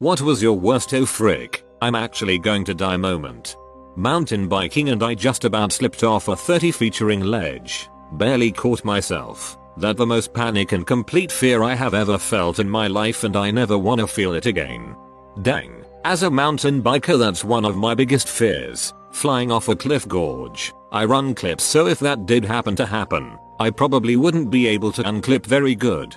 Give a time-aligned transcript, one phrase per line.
[0.00, 3.56] What was your worst oh frick, I'm actually going to die moment?
[3.96, 7.90] Mountain biking and I just about slipped off a 30 featuring ledge.
[8.12, 9.58] Barely caught myself.
[9.76, 13.36] That the most panic and complete fear I have ever felt in my life and
[13.36, 14.94] I never wanna feel it again.
[15.42, 15.84] Dang.
[16.04, 18.94] As a mountain biker that's one of my biggest fears.
[19.10, 20.72] Flying off a cliff gorge.
[20.92, 24.92] I run clips so if that did happen to happen, I probably wouldn't be able
[24.92, 26.16] to unclip very good.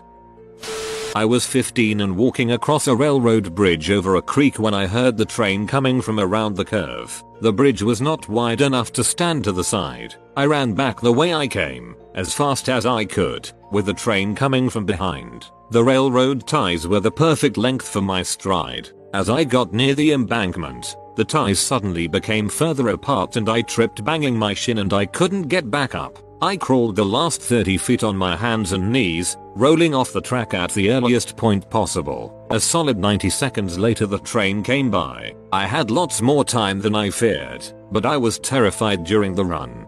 [1.14, 5.18] I was 15 and walking across a railroad bridge over a creek when I heard
[5.18, 7.22] the train coming from around the curve.
[7.42, 10.16] The bridge was not wide enough to stand to the side.
[10.38, 14.36] I ran back the way I came, as fast as I could, with the train
[14.36, 15.48] coming from behind.
[15.72, 18.90] The railroad ties were the perfect length for my stride.
[19.14, 24.06] As I got near the embankment, the ties suddenly became further apart and I tripped
[24.06, 26.20] banging my shin and I couldn't get back up.
[26.44, 30.56] I crawled the last 30 feet on my hands and knees, rolling off the track
[30.56, 32.48] at the earliest point possible.
[32.50, 35.36] A solid 90 seconds later the train came by.
[35.52, 39.86] I had lots more time than I feared, but I was terrified during the run.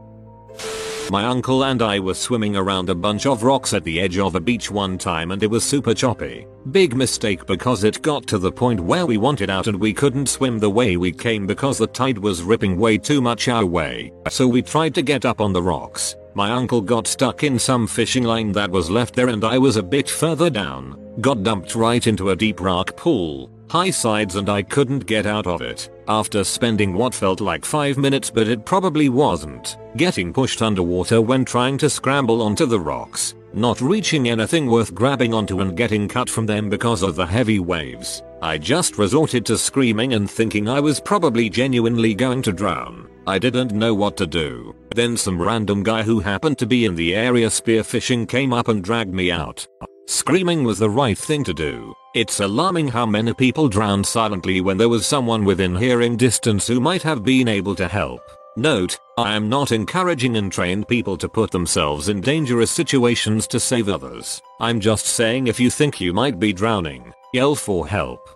[1.09, 4.35] My uncle and I were swimming around a bunch of rocks at the edge of
[4.35, 6.45] a beach one time and it was super choppy.
[6.69, 10.29] Big mistake because it got to the point where we wanted out and we couldn't
[10.29, 14.13] swim the way we came because the tide was ripping way too much our way.
[14.29, 16.15] So we tried to get up on the rocks.
[16.35, 19.77] My uncle got stuck in some fishing line that was left there and I was
[19.77, 20.99] a bit further down.
[21.21, 25.47] Got dumped right into a deep rock pool high sides and I couldn't get out
[25.47, 25.89] of it.
[26.07, 31.43] After spending what felt like 5 minutes but it probably wasn't, getting pushed underwater when
[31.43, 36.29] trying to scramble onto the rocks, not reaching anything worth grabbing onto and getting cut
[36.29, 38.21] from them because of the heavy waves.
[38.43, 43.09] I just resorted to screaming and thinking I was probably genuinely going to drown.
[43.25, 44.75] I didn't know what to do.
[44.93, 48.83] Then some random guy who happened to be in the area spearfishing came up and
[48.83, 49.67] dragged me out.
[50.07, 51.93] Screaming was the right thing to do.
[52.13, 56.79] It's alarming how many people drown silently when there was someone within hearing distance who
[56.79, 58.21] might have been able to help.
[58.55, 63.89] Note, I am not encouraging untrained people to put themselves in dangerous situations to save
[63.89, 64.41] others.
[64.59, 68.29] I'm just saying if you think you might be drowning, yell for help.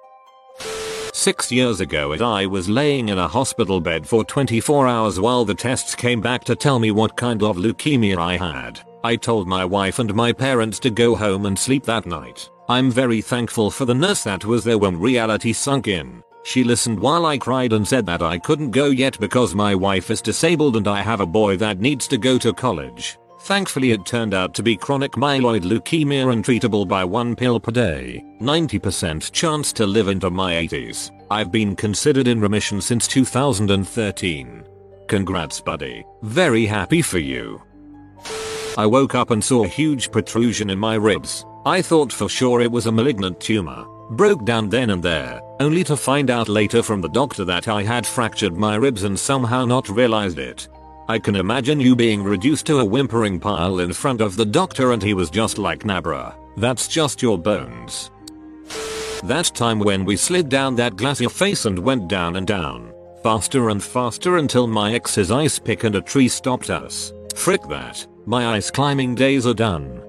[1.17, 5.55] 6 years ago I was laying in a hospital bed for 24 hours while the
[5.55, 8.81] tests came back to tell me what kind of leukemia I had.
[9.03, 12.51] I told my wife and my parents to go home and sleep that night.
[12.69, 16.21] I'm very thankful for the nurse that was there when reality sunk in.
[16.43, 20.11] She listened while I cried and said that I couldn't go yet because my wife
[20.11, 23.17] is disabled and I have a boy that needs to go to college.
[23.47, 27.71] Thankfully it turned out to be chronic myeloid leukemia and treatable by one pill per
[27.71, 28.21] day.
[28.41, 31.11] 90% chance to live into my 80s.
[31.31, 34.65] I've been considered in remission since 2013.
[35.07, 36.03] Congrats buddy.
[36.23, 37.61] Very happy for you.
[38.77, 41.45] I woke up and saw a huge protrusion in my ribs.
[41.65, 43.85] I thought for sure it was a malignant tumor.
[44.11, 47.83] Broke down then and there, only to find out later from the doctor that I
[47.83, 50.67] had fractured my ribs and somehow not realized it.
[51.09, 54.91] I can imagine you being reduced to a whimpering pile in front of the doctor
[54.91, 56.35] and he was just like Nabra.
[56.57, 58.11] That's just your bones.
[59.23, 62.91] That time when we slid down that glacier face and went down and down.
[63.23, 67.13] Faster and faster until my ex's ice pick and a tree stopped us.
[67.35, 68.05] Frick that.
[68.25, 70.03] My ice climbing days are done.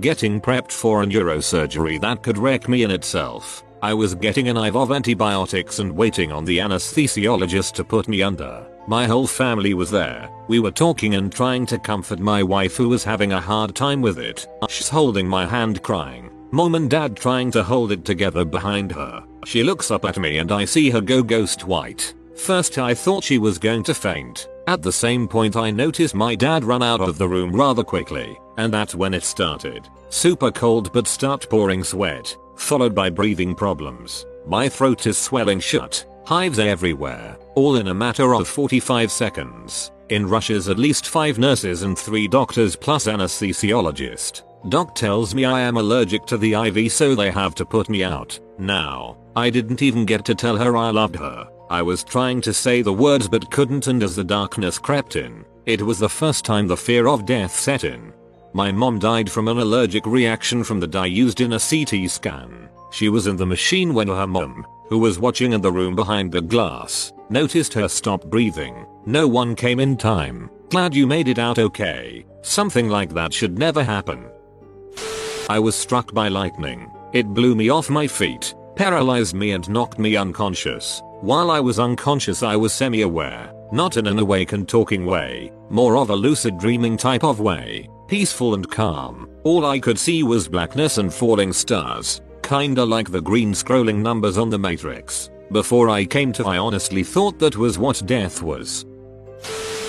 [0.00, 3.63] Getting prepped for a neurosurgery that could wreck me in itself.
[3.84, 8.22] I was getting an IV of antibiotics and waiting on the anesthesiologist to put me
[8.22, 8.66] under.
[8.86, 10.30] My whole family was there.
[10.48, 14.00] We were talking and trying to comfort my wife who was having a hard time
[14.00, 14.48] with it.
[14.70, 16.30] She's holding my hand crying.
[16.50, 19.22] Mom and dad trying to hold it together behind her.
[19.44, 22.14] She looks up at me and I see her go ghost white.
[22.36, 24.48] First I thought she was going to faint.
[24.66, 28.40] At the same point I noticed my dad run out of the room rather quickly.
[28.56, 29.88] And that's when it started.
[30.08, 34.24] Super cold but start pouring sweat, followed by breathing problems.
[34.46, 39.90] My throat is swelling shut, hives everywhere, all in a matter of 45 seconds.
[40.10, 44.42] In rushes at least 5 nurses and 3 doctors plus anesthesiologist.
[44.68, 48.04] Doc tells me I am allergic to the IV so they have to put me
[48.04, 48.38] out.
[48.58, 51.48] Now, I didn't even get to tell her I loved her.
[51.70, 55.44] I was trying to say the words but couldn't and as the darkness crept in,
[55.66, 58.12] it was the first time the fear of death set in.
[58.52, 62.68] My mom died from an allergic reaction from the dye used in a CT scan.
[62.92, 66.30] She was in the machine when her mom, who was watching in the room behind
[66.30, 68.86] the glass, noticed her stop breathing.
[69.06, 70.50] No one came in time.
[70.68, 72.24] Glad you made it out okay.
[72.42, 74.26] Something like that should never happen.
[75.48, 76.90] I was struck by lightning.
[77.12, 81.02] It blew me off my feet, paralyzed me and knocked me unconscious.
[81.20, 85.96] While I was unconscious I was semi-aware, not in an awake and talking way, more
[85.96, 89.28] of a lucid dreaming type of way peaceful and calm.
[89.44, 92.20] All I could see was blackness and falling stars.
[92.42, 95.30] kinda like the green scrolling numbers on the matrix.
[95.50, 98.84] Before I came to I honestly thought that was what death was.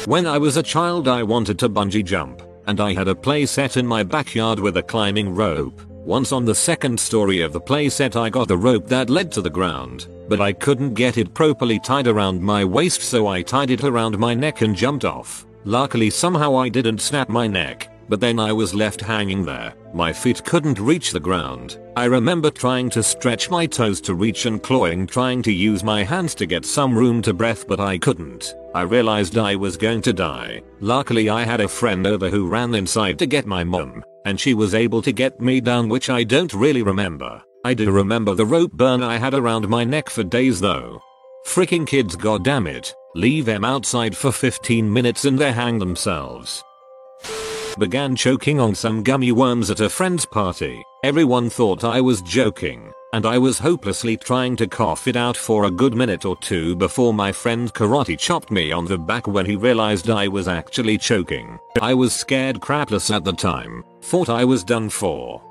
[0.06, 3.76] When I was a child I wanted to bungee jump, and I had a playset
[3.76, 5.82] in my backyard with a climbing rope.
[6.06, 9.42] Once on the second story of the playset I got the rope that led to
[9.42, 13.72] the ground, but I couldn't get it properly tied around my waist so I tied
[13.72, 15.48] it around my neck and jumped off.
[15.64, 19.74] Luckily somehow I didn't snap my neck, but then I was left hanging there.
[19.94, 21.80] My feet couldn't reach the ground.
[21.96, 26.04] I remember trying to stretch my toes to reach and clawing trying to use my
[26.04, 28.54] hands to get some room to breath but I couldn't.
[28.74, 30.62] I realized I was going to die.
[30.82, 34.54] Luckily I had a friend over who ran inside to get my mom, and she
[34.54, 37.42] was able to get me down which I don't really remember.
[37.64, 41.02] I do remember the rope burn I had around my neck for days though.
[41.48, 46.64] Freaking kids goddammit, leave them outside for 15 minutes and they hang themselves
[47.76, 50.84] began choking on some gummy worms at a friend's party.
[51.04, 55.66] Everyone thought I was joking, and I was hopelessly trying to cough it out for
[55.66, 59.46] a good minute or two before my friend karate chopped me on the back when
[59.46, 61.60] he realized I was actually choking.
[61.82, 65.42] I was scared crapless at the time, thought I was done for.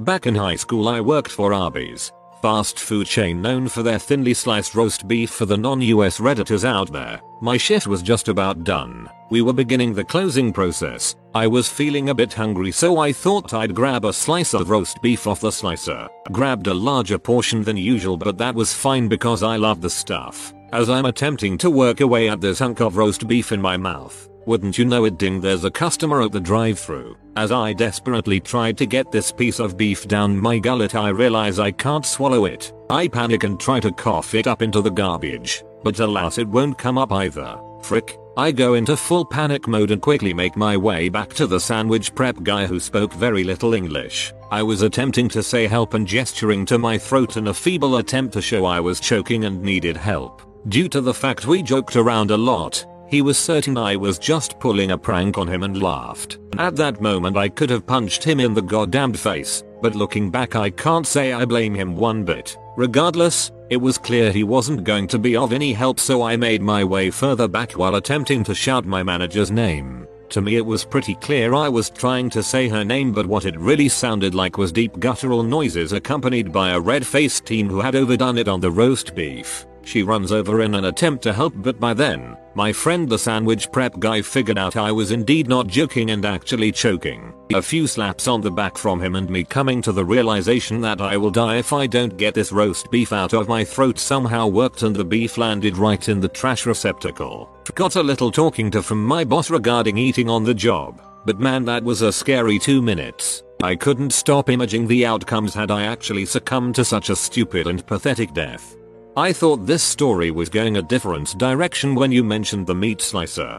[0.00, 2.12] Back in high school I worked for Arby's,
[2.46, 6.92] fast food chain known for their thinly sliced roast beef for the non-US redditors out
[6.92, 7.20] there.
[7.40, 9.10] My shift was just about done.
[9.30, 11.16] We were beginning the closing process.
[11.34, 15.02] I was feeling a bit hungry so I thought I'd grab a slice of roast
[15.02, 16.08] beef off the slicer.
[16.30, 20.54] Grabbed a larger portion than usual but that was fine because I love the stuff.
[20.72, 24.28] As I'm attempting to work away at this hunk of roast beef in my mouth,
[24.46, 28.40] wouldn't you know it ding there's a customer at the drive through As I desperately
[28.40, 32.46] tried to get this piece of beef down my gullet I realize I can't swallow
[32.46, 32.72] it.
[32.88, 35.62] I panic and try to cough it up into the garbage.
[35.82, 37.58] But alas it won't come up either.
[37.82, 38.16] Frick.
[38.38, 42.14] I go into full panic mode and quickly make my way back to the sandwich
[42.14, 44.32] prep guy who spoke very little English.
[44.50, 48.34] I was attempting to say help and gesturing to my throat in a feeble attempt
[48.34, 50.42] to show I was choking and needed help.
[50.68, 54.58] Due to the fact we joked around a lot, he was certain I was just
[54.58, 56.38] pulling a prank on him and laughed.
[56.58, 60.56] At that moment I could have punched him in the goddamned face, but looking back
[60.56, 62.56] I can't say I blame him one bit.
[62.76, 66.62] Regardless, it was clear he wasn't going to be of any help so I made
[66.62, 70.06] my way further back while attempting to shout my manager's name.
[70.30, 73.44] To me it was pretty clear I was trying to say her name but what
[73.44, 77.94] it really sounded like was deep guttural noises accompanied by a red-faced teen who had
[77.94, 79.66] overdone it on the roast beef.
[79.86, 83.70] She runs over in an attempt to help but by then, my friend the sandwich
[83.70, 87.32] prep guy figured out I was indeed not joking and actually choking.
[87.54, 91.00] A few slaps on the back from him and me coming to the realization that
[91.00, 94.48] I will die if I don't get this roast beef out of my throat somehow
[94.48, 97.48] worked and the beef landed right in the trash receptacle.
[97.76, 101.64] Got a little talking to from my boss regarding eating on the job, but man
[101.66, 103.44] that was a scary 2 minutes.
[103.62, 107.86] I couldn't stop imaging the outcomes had I actually succumbed to such a stupid and
[107.86, 108.76] pathetic death.
[109.18, 113.58] I thought this story was going a different direction when you mentioned the meat slicer.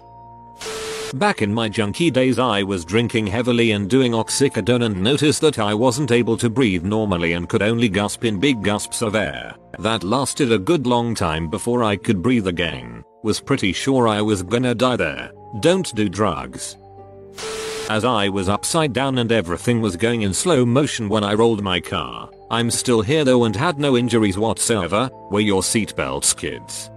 [1.16, 5.58] Back in my junkie days I was drinking heavily and doing oxycodone and noticed that
[5.58, 9.56] I wasn't able to breathe normally and could only gasp in big gasps of air.
[9.80, 13.04] That lasted a good long time before I could breathe again.
[13.24, 15.32] Was pretty sure I was gonna die there.
[15.62, 16.78] Don't do drugs.
[17.90, 21.64] As I was upside down and everything was going in slow motion when I rolled
[21.64, 22.30] my car.
[22.50, 25.10] I'm still here though and had no injuries whatsoever.
[25.32, 26.90] Wear your seatbelts kids.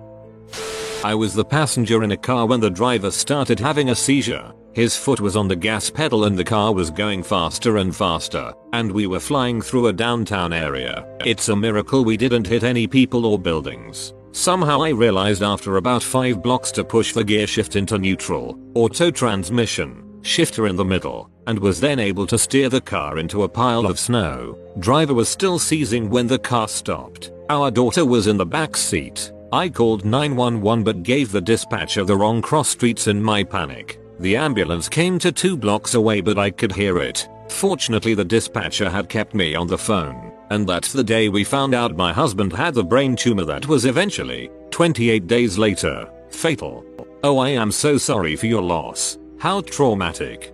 [1.04, 4.52] I was the passenger in a car when the driver started having a seizure.
[4.72, 8.52] His foot was on the gas pedal and the car was going faster and faster,
[8.72, 11.04] and we were flying through a downtown area.
[11.24, 14.14] It's a miracle we didn't hit any people or buildings.
[14.32, 19.10] Somehow I realized after about 5 blocks to push the gear shift into neutral, auto
[19.10, 23.48] transmission, shifter in the middle, and was then able to steer the car into a
[23.48, 24.58] pile of snow.
[24.78, 27.32] Driver was still seizing when the car stopped.
[27.48, 29.32] Our daughter was in the back seat.
[29.52, 33.98] I called 911 but gave the dispatcher the wrong cross streets in my panic.
[34.20, 37.28] The ambulance came to two blocks away but I could hear it.
[37.48, 40.32] Fortunately the dispatcher had kept me on the phone.
[40.50, 43.86] And that's the day we found out my husband had the brain tumor that was
[43.86, 46.84] eventually, 28 days later, fatal.
[47.24, 49.18] Oh I am so sorry for your loss.
[49.40, 50.52] How traumatic.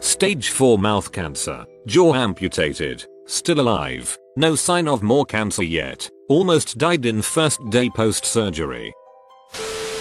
[0.00, 1.66] Stage 4 mouth cancer.
[1.86, 3.04] Jaw amputated.
[3.26, 4.16] Still alive.
[4.34, 6.08] No sign of more cancer yet.
[6.30, 8.94] Almost died in first day post surgery.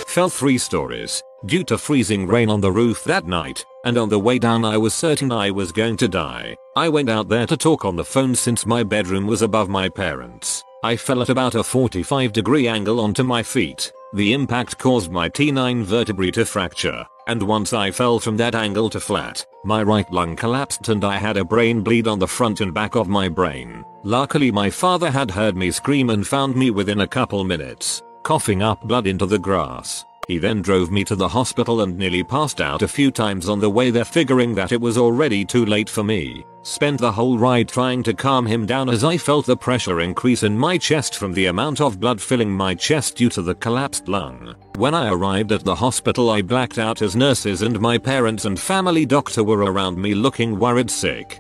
[0.08, 1.22] Fell 3 stories.
[1.48, 4.78] Due to freezing rain on the roof that night, and on the way down I
[4.78, 6.56] was certain I was going to die.
[6.78, 9.90] I went out there to talk on the phone since my bedroom was above my
[9.90, 10.64] parents.
[10.82, 13.92] I fell at about a 45 degree angle onto my feet.
[14.14, 18.90] The impact caused my T9 vertebrae to fracture, and once I fell from that angle
[18.92, 22.62] to flat, My right lung collapsed and I had a brain bleed on the front
[22.62, 23.84] and back of my brain.
[24.04, 28.62] Luckily my father had heard me scream and found me within a couple minutes, coughing
[28.62, 30.06] up blood into the grass.
[30.28, 33.60] He then drove me to the hospital and nearly passed out a few times on
[33.60, 36.44] the way there figuring that it was already too late for me.
[36.64, 40.42] Spent the whole ride trying to calm him down as I felt the pressure increase
[40.42, 44.08] in my chest from the amount of blood filling my chest due to the collapsed
[44.08, 44.56] lung.
[44.78, 48.60] When I arrived at the hospital I blacked out as nurses and my parents and
[48.60, 51.40] family doctor were around me looking worried sick.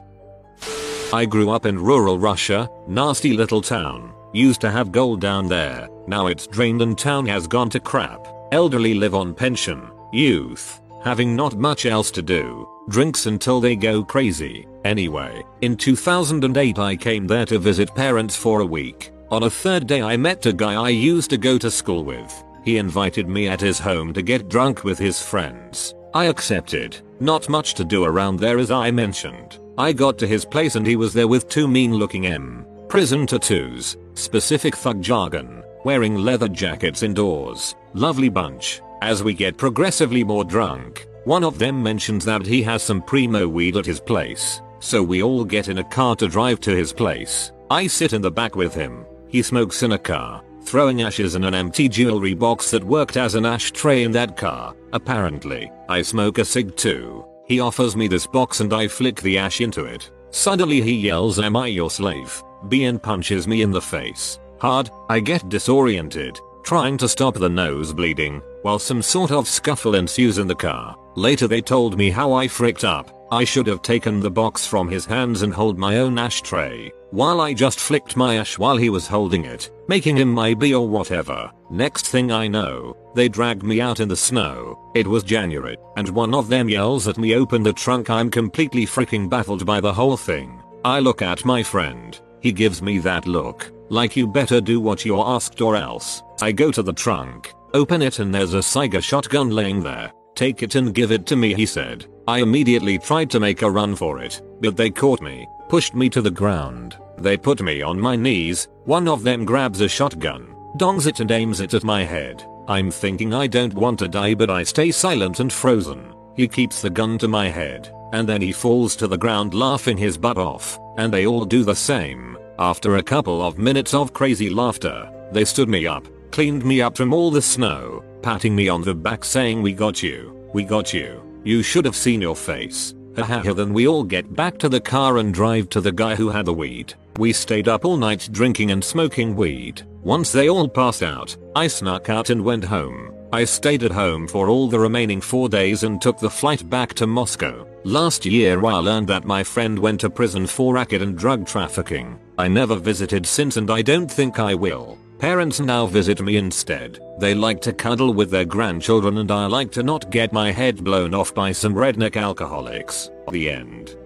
[1.12, 4.14] I grew up in rural Russia, nasty little town.
[4.32, 8.35] Used to have gold down there, now it's drained and town has gone to crap.
[8.52, 9.90] Elderly live on pension.
[10.14, 14.68] Youth, having not much else to do, drinks until they go crazy.
[14.84, 19.12] Anyway, in 2008 I came there to visit parents for a week.
[19.32, 22.44] On a third day I met a guy I used to go to school with.
[22.64, 25.96] He invited me at his home to get drunk with his friends.
[26.14, 26.98] I accepted.
[27.20, 29.60] Not much to do around there as I mentioned.
[29.78, 32.66] I got to his place and he was there with two mean looking M.
[32.90, 37.76] Prison tattoos, specific thug jargon, wearing leather jackets indoors.
[37.96, 38.82] Lovely bunch.
[39.02, 43.48] As we get progressively more drunk, one of them mentions that he has some primo
[43.48, 44.60] weed at his place.
[44.82, 47.54] So we all get in a car to drive to his place.
[47.72, 49.06] I sit in the back with him.
[49.30, 53.34] He smokes in a car, throwing ashes in an empty jewelry box that worked as
[53.36, 54.76] an ashtray in that car.
[54.92, 57.24] Apparently, I smoke a cig too.
[57.48, 60.12] He offers me this box and I flick the ash into it.
[60.32, 62.44] Suddenly he yells am I your slave?
[62.68, 64.38] B punches me in the face.
[64.60, 69.94] Hard, I get disoriented, trying to stop the nose bleeding, while some sort of scuffle
[69.94, 70.98] ensues in the car.
[71.16, 73.12] Later they told me how I fricked up.
[73.32, 77.40] I should have taken the box from his hands and hold my own ashtray, while
[77.40, 80.88] I just flicked my ash while he was holding it, making him my B or
[80.88, 81.52] whatever.
[81.70, 84.92] Next thing I know, they dragged me out in the snow.
[84.96, 88.86] It was January, and one of them yells at me open the trunk I'm completely
[88.86, 90.62] freaking baffled by the whole thing.
[90.84, 95.04] I look at my friend, he gives me that look, like you better do what
[95.04, 96.22] you're asked or else.
[96.44, 100.14] I go to the trunk, open it and there's a Saiga shotgun laying there.
[100.36, 102.06] Take it and give it to me he said.
[102.28, 106.08] I immediately tried to make a run for it, but they caught me, pushed me
[106.12, 106.96] to the ground.
[107.18, 111.32] They put me on my knees, one of them grabs a shotgun, dongs it and
[111.32, 112.46] aims it at my head.
[112.68, 116.14] I'm thinking I don't want to die but I stay silent and frozen.
[116.36, 119.98] He keeps the gun to my head, and then he falls to the ground laughing
[119.98, 122.38] his butt off, and they all do the same.
[122.60, 126.96] After a couple of minutes of crazy laughter, they stood me up, cleaned me up
[126.98, 130.94] from all the snow, patting me on the back saying we got you, we got
[130.94, 132.94] you, you should have seen your face.
[133.16, 136.30] Haha then we all get back to the car and drive to the guy who
[136.30, 136.94] had the weed.
[137.18, 139.84] We stayed up all night drinking and smoking weed.
[140.04, 143.14] Once they all passed out, I snuck out and went home.
[143.36, 146.94] I stayed at home for all the remaining 4 days and took the flight back
[146.94, 147.68] to Moscow.
[147.84, 152.18] Last year I learned that my friend went to prison for racket and drug trafficking.
[152.38, 154.98] I never visited since and I don't think I will.
[155.20, 157.00] Parents now visit me instead.
[157.20, 160.82] They like to cuddle with their grandchildren and I like to not get my head
[160.82, 163.12] blown off by some redneck alcoholics.
[163.32, 163.98] The end.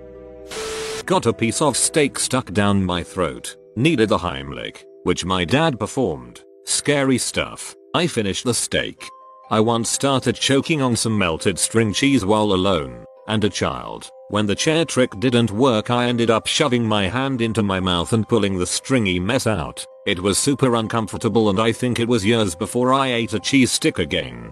[1.05, 3.55] Got a piece of steak stuck down my throat.
[3.75, 6.41] Needed the Heimlich, which my dad performed.
[6.65, 7.75] Scary stuff.
[7.93, 9.07] I finished the steak.
[9.51, 14.07] I once started choking on some melted string cheese while alone and a child.
[14.29, 18.13] When the chair trick didn't work I ended up shoving my hand into my mouth
[18.13, 19.83] and pulling the stringy mess out.
[20.05, 23.71] It was super uncomfortable and I think it was years before I ate a cheese
[23.71, 24.51] stick again.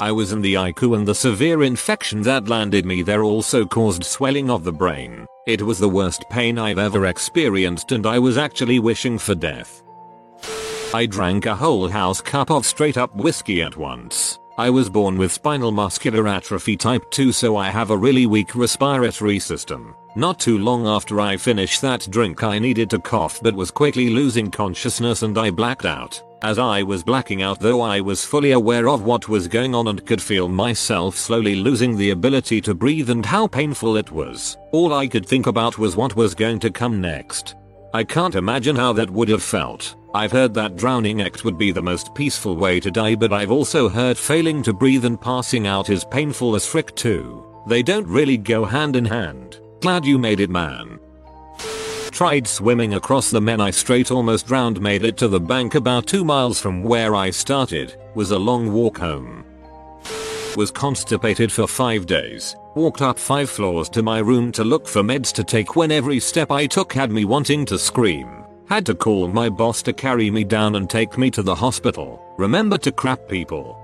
[0.00, 4.02] I was in the ICU and the severe infection that landed me there also caused
[4.02, 5.26] swelling of the brain.
[5.46, 9.84] It was the worst pain I've ever experienced and I was actually wishing for death.
[10.94, 14.38] I drank a whole house cup of straight up whiskey at once.
[14.56, 18.54] I was born with spinal muscular atrophy type 2 so I have a really weak
[18.54, 19.96] respiratory system.
[20.14, 24.10] Not too long after I finished that drink I needed to cough but was quickly
[24.10, 26.22] losing consciousness and I blacked out.
[26.42, 29.88] As I was blacking out though I was fully aware of what was going on
[29.88, 34.56] and could feel myself slowly losing the ability to breathe and how painful it was.
[34.70, 37.55] All I could think about was what was going to come next.
[37.94, 39.94] I can't imagine how that would have felt.
[40.14, 43.50] I've heard that drowning act would be the most peaceful way to die but I've
[43.50, 47.44] also heard failing to breathe and passing out is painful as frick too.
[47.66, 49.60] They don't really go hand in hand.
[49.80, 50.98] Glad you made it man.
[52.10, 56.24] Tried swimming across the Menai Strait almost drowned made it to the bank about 2
[56.24, 59.44] miles from where I started, was a long walk home.
[60.56, 65.02] Was constipated for 5 days, walked up 5 floors to my room to look for
[65.02, 68.42] meds to take when every step I took had me wanting to scream.
[68.66, 72.22] Had to call my boss to carry me down and take me to the hospital.
[72.38, 73.78] Remember to crap people.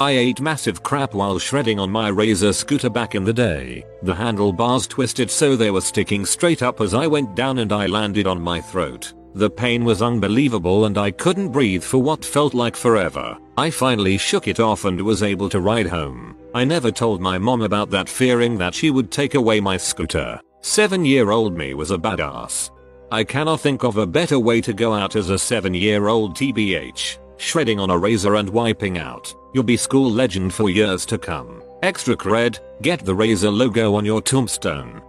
[0.00, 3.84] I ate massive crap while shredding on my razor scooter back in the day.
[4.02, 7.86] The handlebars twisted so they were sticking straight up as I went down and I
[7.88, 9.12] landed on my throat.
[9.34, 13.36] The pain was unbelievable and I couldn't breathe for what felt like forever.
[13.56, 16.36] I finally shook it off and was able to ride home.
[16.54, 20.40] I never told my mom about that fearing that she would take away my scooter.
[20.62, 22.70] 7 year old me was a badass.
[23.10, 26.34] I cannot think of a better way to go out as a 7 year old
[26.34, 27.18] TBH.
[27.36, 29.32] Shredding on a razor and wiping out.
[29.54, 31.62] You'll be school legend for years to come.
[31.82, 35.00] Extra cred, get the razor logo on your tombstone.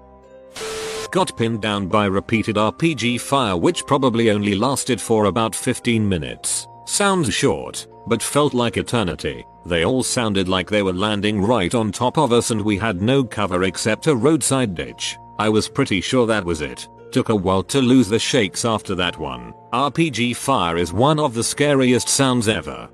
[1.12, 6.68] Got pinned down by repeated RPG fire which probably only lasted for about 15 minutes.
[6.86, 9.44] Sounds short, but felt like eternity.
[9.66, 13.01] They all sounded like they were landing right on top of us and we had
[13.01, 15.18] no cover except a roadside ditch.
[15.39, 16.88] I was pretty sure that was it.
[17.12, 19.54] Took a while to lose the shakes after that one.
[19.74, 22.88] RPG fire is one of the scariest sounds ever.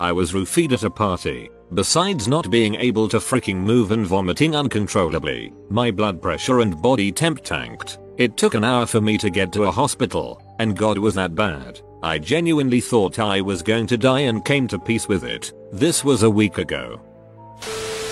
[0.00, 1.50] I was roofied at a party.
[1.74, 7.10] Besides not being able to freaking move and vomiting uncontrollably, my blood pressure and body
[7.10, 7.98] temp tanked.
[8.18, 11.34] It took an hour for me to get to a hospital, and God was that
[11.34, 11.80] bad.
[12.04, 15.52] I genuinely thought I was going to die and came to peace with it.
[15.72, 17.00] This was a week ago.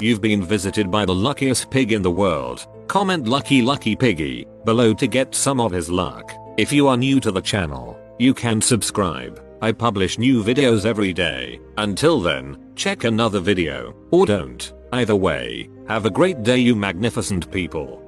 [0.00, 2.66] You've been visited by the luckiest pig in the world.
[2.88, 6.32] Comment lucky lucky piggy below to get some of his luck.
[6.56, 9.43] If you are new to the channel, you can subscribe.
[9.62, 11.60] I publish new videos every day.
[11.76, 14.72] Until then, check another video, or don't.
[14.92, 18.03] Either way, have a great day you magnificent people.